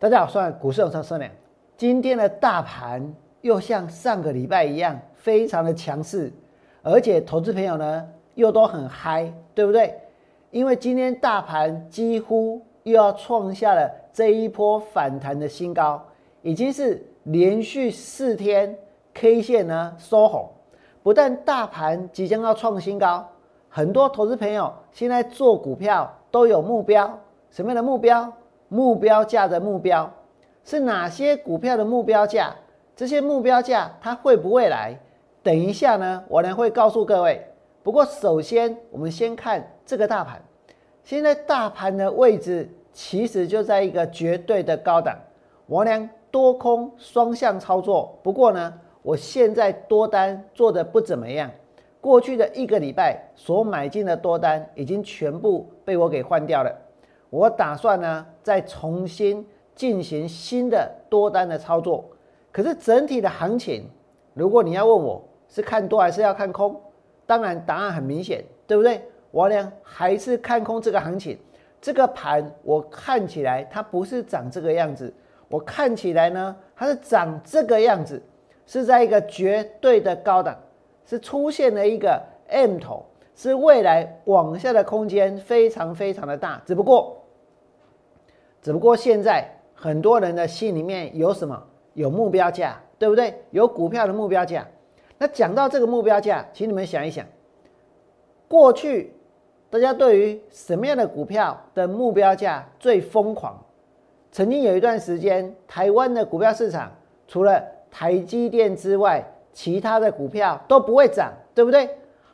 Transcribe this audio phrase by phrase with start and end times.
[0.00, 1.30] 大家好，我是股市有车孙良。
[1.76, 6.32] 今天的大盘又像上个礼拜一样，非常的强势，
[6.80, 9.94] 而且投资朋友呢又都很嗨，对不对？
[10.50, 16.02] 因为今天大盘几乎又要创下了这一波反弹的新高，
[16.40, 18.74] 已经是连续四天
[19.12, 20.48] K 线呢收红。
[21.02, 23.28] 不但大盘即将要创新高，
[23.68, 27.18] 很多投资朋友现在做股票都有目标，
[27.50, 28.32] 什么样的目标？
[28.70, 30.10] 目标价的目标
[30.64, 32.54] 是哪些股票的目标价？
[32.94, 34.96] 这些目标价它会不会来？
[35.42, 37.44] 等一下呢，我呢会告诉各位。
[37.82, 40.40] 不过首先，我们先看这个大盘。
[41.02, 45.18] 现在大盘的位置其实就在一个绝对的高档。
[45.66, 48.16] 我呢多空双向操作。
[48.22, 51.50] 不过呢，我现在多单做的不怎么样。
[52.00, 56.70] 过去的一个礼拜所买进的多单已经全部被我给换掉了。
[57.30, 62.04] 我打算呢，再重新进行新的多单的操作。
[62.52, 63.88] 可是整体的行情，
[64.34, 66.78] 如果你要问我是看多还是要看空，
[67.24, 69.00] 当然答案很明显，对不对？
[69.30, 71.38] 我呢还是看空这个行情。
[71.80, 75.14] 这个盘我看起来它不是长这个样子，
[75.48, 78.20] 我看起来呢它是长这个样子，
[78.66, 80.58] 是在一个绝对的高档，
[81.06, 87.16] 是出现了一个 M 头，是未来往下的空间非常非常的大，只不过。
[88.62, 91.62] 只不过现在很多人的心里面有什么？
[91.94, 93.34] 有目标价，对不对？
[93.50, 94.66] 有股票的目标价。
[95.18, 97.26] 那讲到这个目标价，请你们想一想，
[98.46, 99.12] 过去
[99.68, 103.60] 大家对于什么样的股票的目标价最疯狂？
[104.30, 106.92] 曾经有一段时间，台湾的股票市场
[107.26, 111.88] 除了台积电之外，其他的股票都不会涨，对不对？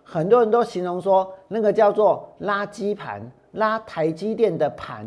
[0.04, 5.06] 很多人都形容说，那个叫做垃圾盘，拉台积电的盘。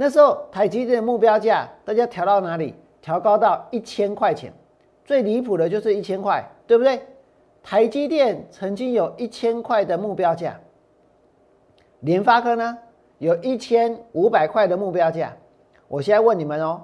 [0.00, 2.72] 那时候台积电的目标价，大家调到哪里？
[3.02, 4.52] 调高到一千块钱，
[5.04, 7.00] 最离谱的就是一千块，对不对？
[7.64, 10.56] 台积电曾经有一千块的目标价，
[12.00, 12.78] 联发科呢
[13.18, 15.34] 有一千五百块的目标价。
[15.88, 16.80] 我现在问你们哦，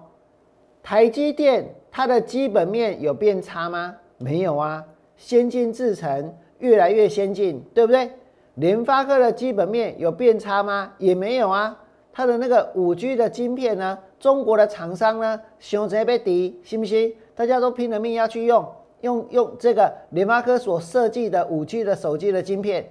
[0.82, 3.94] 台积电它的基本面有变差吗？
[4.18, 4.84] 没有啊，
[5.16, 8.10] 先进制程越来越先进，对不对？
[8.56, 10.92] 联发科的基本面有变差吗？
[10.98, 11.78] 也没有啊。
[12.16, 13.98] 它的那个五 G 的晶片呢？
[14.20, 17.12] 中国的厂商呢，熊贼被敌，信不信？
[17.34, 18.64] 大家都拼了命要去用，
[19.00, 22.88] 用用这个联发科所设计的五 G 的手机的晶片。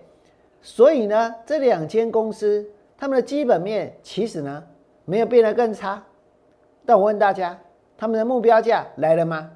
[0.61, 4.61] 所以呢，这两间公司他们的基本面其实呢
[5.05, 6.03] 没有变得更差。
[6.85, 7.57] 但我问大家，
[7.97, 9.49] 他们的目标价来了吗？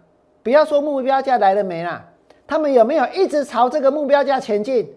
[0.43, 2.09] 不要说目标价来了没啦，
[2.47, 4.89] 他们有没有一直朝这个目标价前进？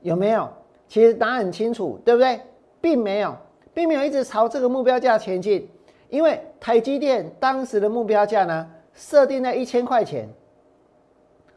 [0.00, 0.48] 有没有？
[0.88, 2.40] 其实答案很清楚，对不对？
[2.80, 3.36] 并没有。
[3.76, 5.68] 并没有一直朝这个目标价前进，
[6.08, 10.26] 因为台积电当时的目标价呢设定在一千块钱，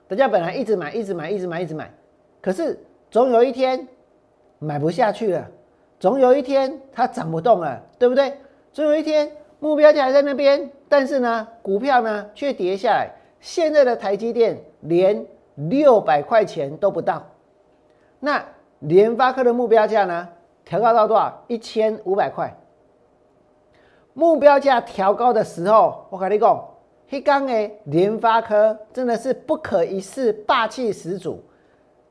[0.06, 1.90] 大家本来一直买，一直买，一直买，一直买，
[2.41, 2.78] 可是
[3.09, 3.88] 总有一天
[4.59, 5.50] 买不下去了，
[5.97, 8.34] 总有一天它涨不动了，对不对？
[8.74, 9.31] 总有一天
[9.62, 13.09] 目标价还在那边，但是呢股票呢却跌下来，
[13.40, 15.25] 现在的台积电连
[15.56, 17.25] 六百块钱都不到，
[18.19, 18.44] 那
[18.80, 20.28] 联发科的目标价呢？
[20.69, 21.44] 调高到多少？
[21.47, 22.56] 一千五百块。
[24.13, 26.63] 目标价调高的时候，我跟你讲，
[27.09, 31.44] 黑刚诶，联发科真的是不可一世，霸气十足，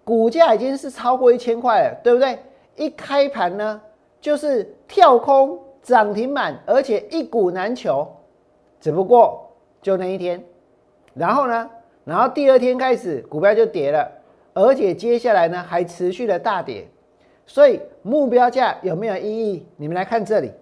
[0.03, 2.37] 股价已经是超过一千块了，对不对？
[2.75, 3.81] 一开盘呢，
[4.21, 8.09] 就是跳空涨停板，而且一股难求。
[8.81, 9.49] 只不过
[9.81, 10.43] 就那一天，
[11.15, 11.71] 然后呢，
[12.03, 14.11] 然后第二天开始股票就跌了，
[14.53, 16.89] 而且接下来呢还持续的大跌。
[17.49, 19.67] 所以目标价有没有意义？
[19.77, 20.53] 你们来看这里，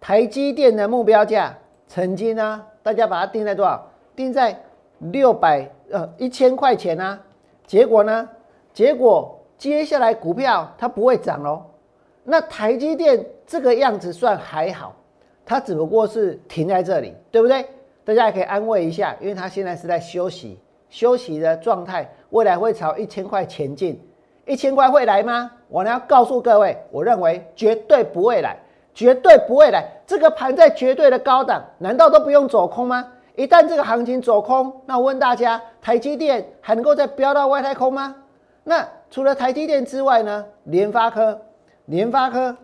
[0.00, 1.56] 台积电的目标价
[1.86, 3.86] 曾经呢，大家把它定在多少？
[4.16, 4.58] 定在
[4.98, 7.20] 六百呃一千块钱啊。
[7.66, 8.28] 结果呢？
[8.72, 11.62] 结果接下来股票它不会涨喽。
[12.24, 14.96] 那台积电这个样子算还好，
[15.44, 17.66] 它只不过是停在这里，对不对？
[18.04, 20.58] 大家也可以安慰一下，因为它现在是在休息，
[20.88, 24.00] 休息的状态，未来会朝一千块前进。
[24.48, 25.50] 一千块会来吗？
[25.68, 28.56] 我呢要告诉各位，我认为绝对不会来，
[28.94, 29.84] 绝对不会来。
[30.06, 33.06] 这个盘在绝对的高档，难道都不用走空吗？
[33.36, 38.16] 一旦这个行情走空，那我问大家，台积电还能够再飙到外太空吗？
[38.64, 40.44] 那除了台积电之外呢？
[40.64, 41.38] 联发科，
[41.84, 42.56] 联发科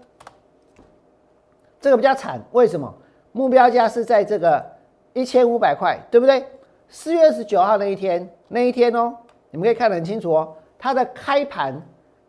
[1.80, 2.92] 这个比较惨，为什么？
[3.32, 4.64] 目标价是在这个
[5.12, 6.44] 一千五百块，对不对？
[6.88, 9.14] 四月二十九号那一天，那一天哦，
[9.50, 10.56] 你们可以看得很清楚哦。
[10.84, 11.80] 它的开盘，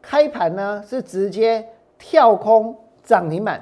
[0.01, 1.67] 开盘呢是直接
[1.97, 2.73] 跳空
[3.03, 3.61] 涨停板，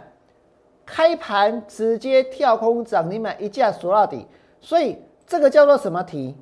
[0.86, 4.28] 开盘直接跳空涨停板一架锁到底，
[4.62, 6.38] 所以这个叫做什么题？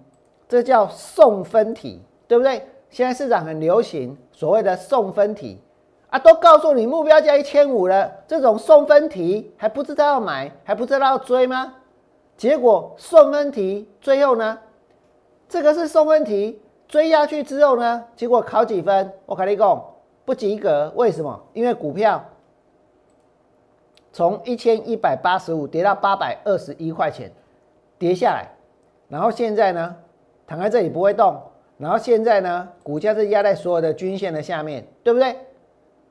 [0.49, 2.67] 这叫送分题，对不对？
[2.89, 5.61] 现在市场很流行所谓的送分题
[6.09, 11.75] 啊，都告诉你目标价一千五了，这种送分题还不知道要买，还不知道要追吗？
[12.35, 14.59] 结果送分题最后呢，
[15.47, 19.13] 这个是送分题，追下去之后呢，结果考几分？
[19.25, 19.81] 我跟你讲，
[20.25, 20.91] 不及格。
[20.97, 21.41] 为什么？
[21.53, 22.21] 因为股票
[24.11, 27.31] 从一千一百八十五跌到八百二十一块钱，
[27.97, 28.45] 跌下来，
[29.07, 29.95] 然后现在呢，
[30.45, 31.41] 躺在这里不会动，
[31.77, 35.33] 然后现在呢，股价是压在所有的均线的下面，对不对？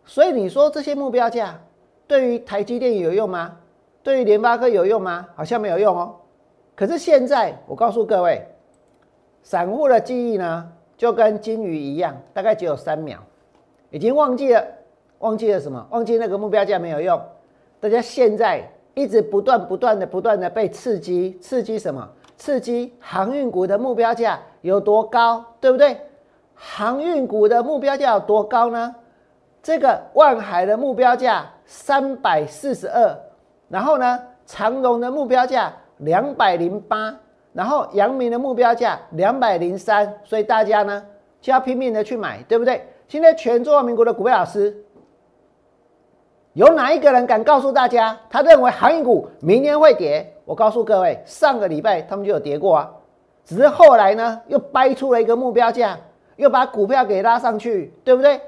[0.07, 1.61] 所以你说这些目标价
[2.07, 3.55] 对于台积电有用吗？
[4.03, 5.29] 对于联发科有用吗？
[5.35, 6.17] 好像没有用哦。
[6.75, 8.49] 可是现在，我告诉各位，
[9.43, 13.19] 散户的记忆呢，就跟金鱼一样，大概只有三秒，
[13.91, 14.65] 已经忘记了，
[15.19, 15.87] 忘记了什么？
[15.91, 17.21] 忘记那个目标价没有用。
[17.81, 18.63] 大家现在
[18.95, 22.09] 一直不断、不断的、不断的被刺激，刺激什么？
[22.37, 25.97] 刺激航运股的目标价有多高，对不对？
[26.55, 28.95] 航运股的目标价有多高呢？
[29.63, 33.17] 这个万海的目标价三百四十二，
[33.69, 35.73] 然后呢，长荣的目标价。
[36.03, 37.15] 两百零八，
[37.53, 41.05] 然后阳明的目标价两百零三，所以大家呢
[41.41, 42.87] 就要拼命的去买，对不对？
[43.09, 44.85] 现在全中华民国的股票老师，
[46.53, 50.33] 有哪一个人敢告诉大家，他认为航运股明年会跌？
[50.45, 52.91] 我告诉各位，上个礼拜他们就有跌过啊，
[53.45, 55.99] 只是后来呢又掰出了一个目标价，
[56.37, 58.41] 又把股票给拉上去，对不对？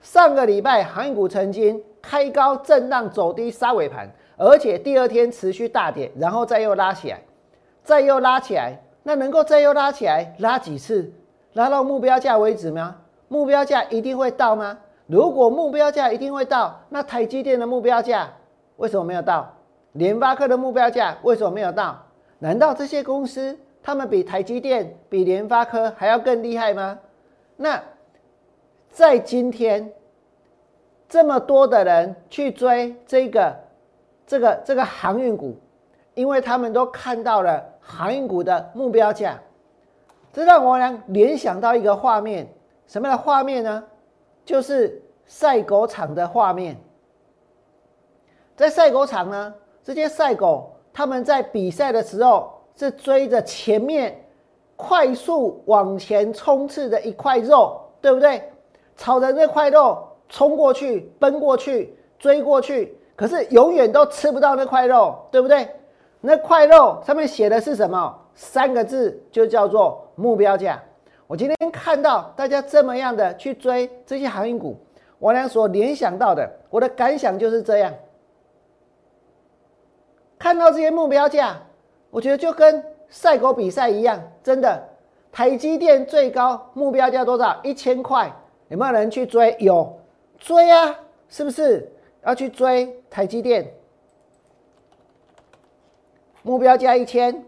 [0.00, 4.10] 上个礼拜航运股曾经开高震荡走低杀尾盘。
[4.36, 7.22] 而且第二天持续大跌，然后再又拉起来，
[7.82, 11.12] 再又拉起来，那能够再又拉起来，拉几次？
[11.54, 12.96] 拉到目标价为止吗？
[13.28, 14.78] 目标价一定会到吗？
[15.06, 18.32] 如果目标价一定会到，那台积电的目标价
[18.76, 19.54] 为什么没有到？
[19.92, 22.06] 联发科的目标价为什么没有到？
[22.38, 26.98] 难道这些公司他们比台积电、比联发科还要更厉害吗？
[27.56, 27.82] 那
[28.90, 29.92] 在今天
[31.08, 33.54] 这么多的人去追这个。
[34.26, 35.58] 这个这个航运股，
[36.14, 39.38] 因为他们都看到了航运股的目标价，
[40.32, 42.46] 这让我俩联想到一个画面，
[42.86, 43.82] 什么样的画面呢？
[44.44, 46.76] 就是赛狗场的画面。
[48.56, 54.24] 在赛狗场呢，这些赛狗他们在比赛的时候是追着前面
[54.76, 58.42] 快速往前冲刺的一块肉，对不对？
[58.96, 59.98] 朝着那块肉
[60.28, 62.96] 冲过去，奔过去，追过去。
[63.16, 65.68] 可是永远都吃不到那块肉，对不对？
[66.20, 68.18] 那块肉上面写的是什么？
[68.34, 70.80] 三个字就叫做目标价。
[71.26, 74.76] 我今天看到大家这么样的去追这些航运股，
[75.18, 77.92] 我俩所联想到的，我的感想就是这样。
[80.38, 81.56] 看到这些目标价，
[82.10, 84.82] 我觉得就跟赛狗比赛一样，真的。
[85.32, 87.60] 台积电最高目标价多少？
[87.62, 88.32] 一千块，
[88.68, 89.54] 有没有人去追？
[89.60, 89.96] 有，
[90.38, 90.92] 追啊，
[91.28, 91.88] 是不是？
[92.24, 93.72] 要去追台积电，
[96.42, 97.44] 目标价一千，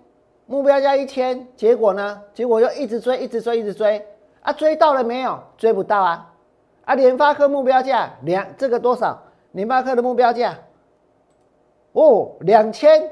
[0.46, 2.22] 目标价一千，结果呢？
[2.34, 4.06] 结果就一直追，一直追，一直追，
[4.42, 5.38] 啊，追到了没有？
[5.56, 6.32] 追不到啊！
[6.84, 9.22] 啊，联发科目标价两，这个多少？
[9.52, 10.58] 联发科的目标价，
[11.93, 13.10] 哦，两千，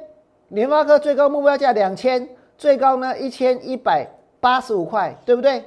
[0.48, 2.28] 联发科最高目标价两千，
[2.58, 4.06] 最高呢一千一百
[4.40, 5.64] 八十五块，对不对？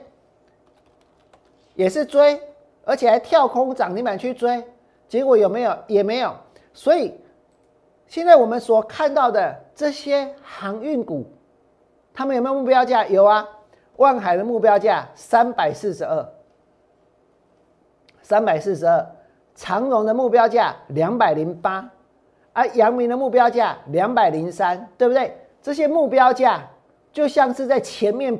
[1.75, 2.39] 也是追，
[2.85, 4.63] 而且还跳空涨停板去追。
[5.07, 5.77] 结果有没有？
[5.87, 6.35] 也没有。
[6.73, 7.13] 所以
[8.13, 11.25] 现在我们所看到的这些航运股，
[12.13, 13.07] 他们有没有目标价？
[13.07, 13.49] 有啊。
[13.95, 16.23] 万海的目标价三百四十二，
[18.21, 19.03] 三百四十二。
[19.55, 21.89] 长荣的目标价两百零八，
[22.53, 25.35] 而阳明的目标价两百零三，对不对？
[25.59, 26.69] 这些目标价
[27.11, 28.39] 就像是在前面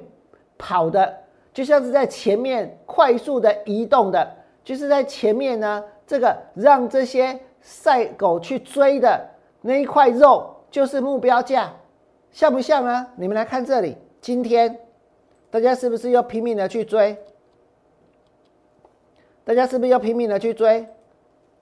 [0.56, 1.12] 跑的，
[1.52, 5.84] 就像是在前面快速的移动的，就是在前面呢。
[6.06, 9.20] 这个让这些赛狗去追的
[9.66, 11.74] 那一块肉，就是目标价，
[12.32, 13.08] 像不像呢？
[13.16, 14.78] 你们来看这里，今天
[15.50, 17.18] 大家是不是要拼命的去追？
[19.46, 20.86] 大家是不是要拼命的去追？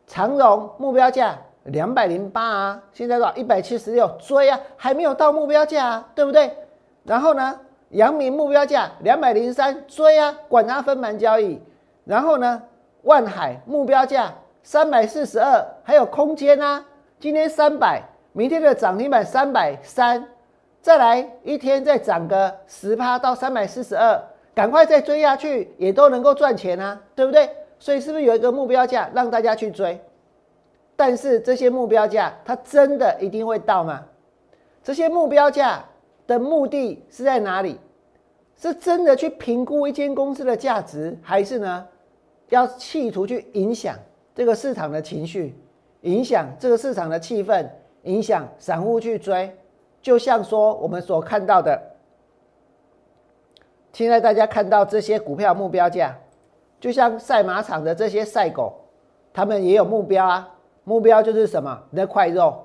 [0.07, 3.35] 长荣目标价两百零八啊，现在多少？
[3.35, 6.51] 一百七十六，追啊，还没有到目标价啊，对不对？
[7.03, 7.59] 然后呢，
[7.91, 11.61] 阳明目标价两百零三，追啊，管它分盘交易。
[12.03, 12.63] 然后呢？
[13.03, 14.31] 万海目标价
[14.61, 16.85] 三百四十二，还有空间啊！
[17.21, 18.01] 今天三百，
[18.33, 20.27] 明天的涨停板三百三，
[20.81, 24.19] 再来一天再涨个十趴到三百四十二，
[24.55, 27.47] 赶快再追下去，也都能够赚钱啊，对不对？
[27.77, 30.01] 所以是不是有一个目标价让大家去追？
[30.95, 34.03] 但是这些目标价，它真的一定会到吗？
[34.83, 35.85] 这些目标价
[36.25, 37.79] 的目的是在哪里？
[38.59, 41.85] 是真的去评估一间公司的价值，还是呢，
[42.49, 43.95] 要企图去影响
[44.33, 45.55] 这个市场的情绪，
[46.01, 47.67] 影响这个市场的气氛，
[48.03, 49.55] 影响散户去追？
[50.01, 51.79] 就像说我们所看到的，
[53.93, 56.17] 现在大家看到这些股票目标价，
[56.79, 58.73] 就像赛马场的这些赛狗，
[59.31, 60.49] 他们也有目标啊。
[60.83, 61.79] 目标就是什么？
[61.91, 62.57] 那块肉，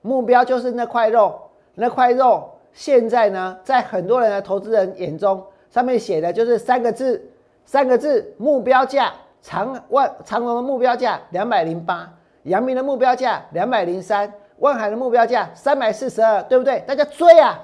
[0.00, 1.38] 目标就是那块肉，
[1.74, 7.22] 那块肉现在呢，在很多人的投资人眼中，上面写的就是三个字，
[7.66, 12.10] 三个字目标价，长万长隆的目标价两百零八，
[12.48, 16.80] 阳明的目标价两百零三，万海的目标价三百四十二，对不对？
[16.80, 17.58] 大家追啊，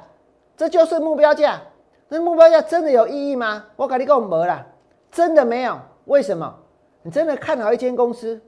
[0.56, 1.60] 这就是目标价。
[2.08, 3.64] 那目标价真的有意义吗？
[3.76, 4.64] 我跟你讲没了，
[5.10, 5.76] 真的没有。
[6.04, 6.54] 为什么？
[7.02, 8.40] 你真的看好一间公司？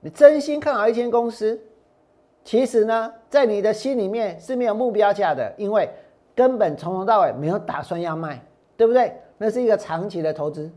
[0.00, 1.60] 你真心看好一间公司，
[2.44, 5.90] 其实呢，在你的心里面是没有目标价的，因为
[6.36, 8.40] 根本从头到尾没有打算要卖，
[8.76, 9.20] 对不对？
[9.36, 10.70] 那是一个长期的投资，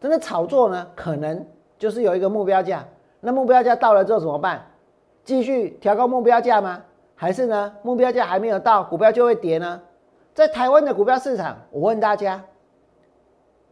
[0.00, 1.44] 真的炒作呢，可能
[1.78, 2.84] 就是有一个目标价。
[3.20, 4.64] 那目标价到了之后怎么办？
[5.24, 6.82] 继续调高目标价吗？
[7.14, 9.80] 还是呢，目标价还没有到，股票就会跌呢？
[10.34, 12.42] 在台湾的股票市场，我问大家，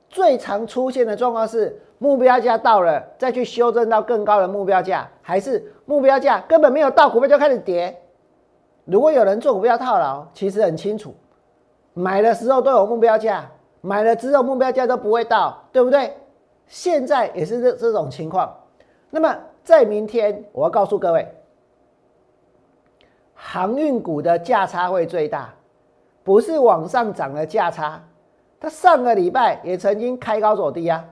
[0.08, 1.80] 最常出现的状况是？
[1.98, 7.96] 目标价到了，再去修正到更高的目标价，还是目标价根本没有到，股票就开始跌。
[8.84, 11.14] 如果有人做股票套牢，其实很清楚，
[11.94, 13.48] 买的时候都有目标价，
[13.80, 16.12] 买了之后目标价都不会到，对不对？
[16.66, 18.54] 现在也是这这种情况。
[19.10, 21.26] 那么在明天，我要告诉各位，
[23.34, 25.54] 航运股的价差会最大，
[26.22, 28.02] 不是往上涨的价差，
[28.58, 31.04] 它上个礼拜也曾经开高走低啊。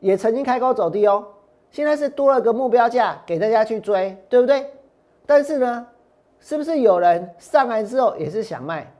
[0.00, 1.22] 也曾经开高走低哦，
[1.70, 4.66] 现在是多了个目标价给大家去追，对不对？
[5.26, 5.86] 但是呢，
[6.38, 8.90] 是不是有人上来之后也是想卖？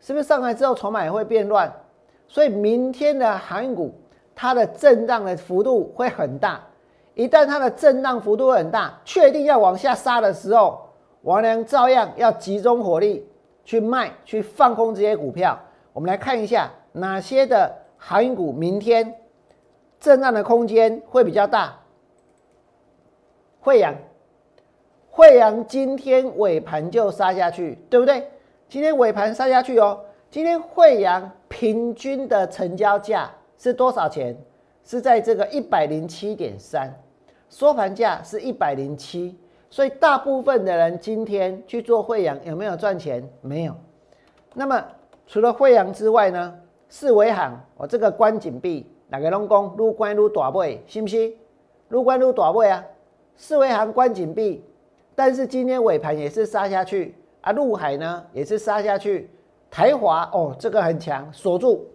[0.00, 1.72] 是不是上来之后筹码也会变乱？
[2.26, 3.94] 所以明天的航运股
[4.40, 6.60] 它的震荡的幅度会很大。
[7.14, 10.78] 一旦它的震荡幅度很大，确定要往下杀的时候，
[11.22, 13.28] 王良照样要集中火力
[13.64, 15.58] 去卖，去放空这些股票。
[15.92, 19.12] 我们来看一下哪些的航运股明天。
[19.98, 21.76] 震荡的空间会比较大。
[23.58, 23.92] 惠阳，
[25.10, 28.30] 惠阳今天尾盘就杀下去，对不对？
[28.68, 29.98] 今天尾盘杀下去哦。
[30.30, 34.34] 今天惠阳平均的成交价是多少钱？
[34.84, 36.90] 是在这个一百零七点三，
[37.50, 39.36] 收盘价是一百零七。
[39.68, 43.28] 所以大部分的人今天去做惠阳有没有赚钱？
[43.42, 43.74] 没有。
[44.54, 44.82] 那么
[45.26, 46.58] 除了惠阳之外呢？
[46.88, 48.90] 四维行，我这个关紧闭。
[49.08, 51.28] 哪个拢讲愈关愈大尾，是不是？
[51.90, 52.82] 愈关愈大尾啊！
[53.36, 54.64] 四维行关紧闭，
[55.14, 57.52] 但是今天尾盘也是杀下去啊。
[57.52, 59.28] 陆海呢也是杀下去，
[59.70, 61.86] 台华哦，这个很强，锁住，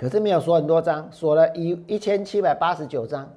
[0.00, 3.30] 可是没有锁很多张，锁了一一千七百八十九张，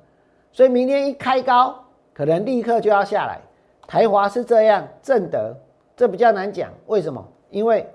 [0.54, 1.76] 所以明天一开高，
[2.14, 3.42] 可能立刻就要下来。
[3.86, 5.54] 台华是这样，正德
[5.98, 7.22] 这比较难讲，为什么？
[7.50, 7.86] 因为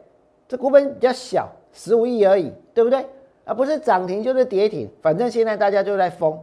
[0.47, 3.07] 这股本比较小，十五亿而已，对不对？
[3.47, 6.39] 而不是涨停就是跌停，反正现在大家就在疯。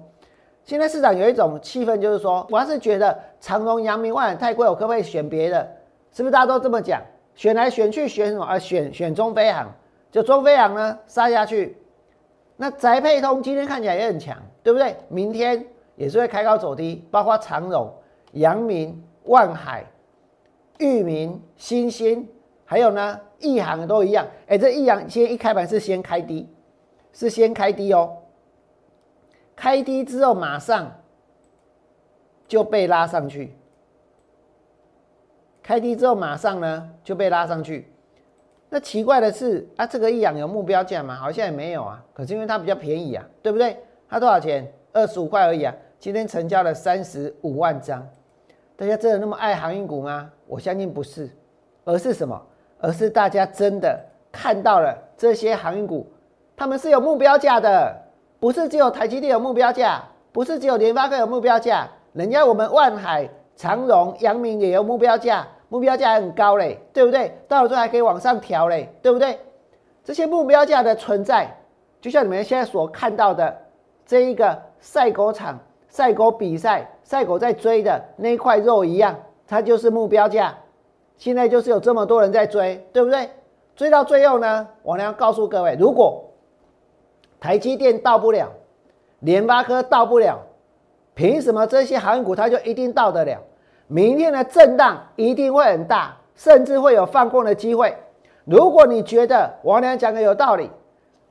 [0.63, 5.71] 现在市场有一种气氛，就是说，我要是觉得长荣、阳明、万太贵，我可不可以选别的？
[6.11, 6.99] 是不是大家都这么讲？
[7.35, 8.43] 选来选去选什么？
[8.43, 9.71] 啊，选选中飞航，
[10.09, 11.77] 就中飞航呢杀下去。
[12.57, 14.95] 那宅配通今天看起来也很强，对不对？
[15.09, 17.93] 明天也是会开高走低，包括长荣、
[18.33, 19.85] 阳明、万海、
[20.79, 22.27] 裕民、新兴，
[22.63, 24.25] 还有呢，亿航都一样。
[24.47, 26.49] 哎，这亿航先一开盘是先开低。
[27.17, 28.17] 是先开低哦，
[29.55, 30.91] 开低之后马上
[32.45, 33.55] 就被拉上去，
[35.63, 37.89] 开低之后马上呢就被拉上去。
[38.69, 41.15] 那奇怪的是啊，这个一阳有目标价吗？
[41.15, 42.03] 好像也没有啊。
[42.13, 43.77] 可是因为它比较便宜啊，对不对？
[44.09, 44.71] 它多少钱？
[44.91, 45.73] 二十五块而已啊。
[45.99, 48.05] 今天成交了三十五万张。
[48.75, 50.29] 大家真的那么爱航运股吗？
[50.47, 51.29] 我相信不是，
[51.83, 52.41] 而是什么？
[52.79, 53.99] 而是大家真的
[54.31, 56.05] 看到了这些航运股。
[56.57, 57.95] 他们是有目标价的，
[58.39, 67.37] 不是只有台积电有目标价，不是只有联发科有目标价，人家我们万海、长荣、阳明也有目标价，目标价很高嘞，对不对？
[67.49, 69.37] 到了之后还可以往上调嘞，对不对？
[70.05, 71.53] 这些目标价的存在，
[71.99, 73.53] 就像你们现在所看到的
[74.05, 80.55] 这一个赛狗场、赛狗比赛、赛狗在追的那块肉一样，它就是目标价。
[81.17, 83.29] 现在就是有这么多人在追，对不对？
[83.75, 86.23] 追到最后呢，我要告诉各位，如果
[87.37, 88.49] 台积电到不了，
[89.19, 90.39] 联发科到不了，
[91.15, 93.41] 凭什么这些航股它就一定到得了？
[93.87, 97.95] 明天的震荡一定会很大，甚至会有放空的机会。
[98.43, 100.69] 如果你觉得王良讲的有道理，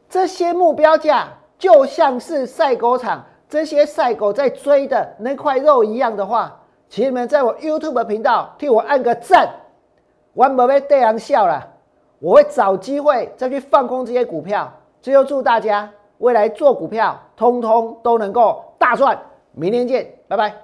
[0.08, 9.48] 这些目标价就像是赛狗场这些赛狗在追的那块肉一样的话，请你们在我 YouTube 频道替我按个赞，
[10.32, 11.70] 我不会对人笑了。
[12.20, 14.72] 我会找机会再去放空这些股票。
[15.02, 19.18] 最后祝大家未来做股票，通通都能够大赚。
[19.52, 20.63] 明天见，拜拜。